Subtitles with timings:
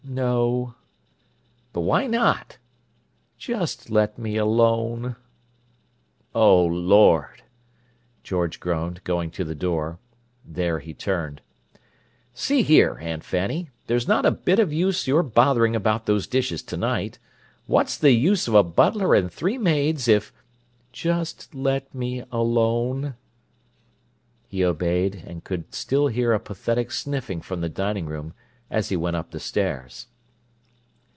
[0.03, 0.75] "No."
[1.71, 2.57] "But, why not?"
[3.37, 5.15] "Just let me alone."
[6.35, 7.43] "Oh, Lord!"
[8.21, 9.99] George groaned, going to the door.
[10.43, 11.39] There he turned.
[12.33, 16.61] "See here, Aunt Fanny, there's not a bit of use your bothering about those dishes
[16.61, 17.17] tonight.
[17.65, 20.33] What's the use of a butler and three maids if—"
[20.91, 23.13] "Just let me alone."
[24.47, 28.33] He obeyed, and could still hear a pathetic sniffing from the dining room
[28.69, 30.07] as he went up the stairs.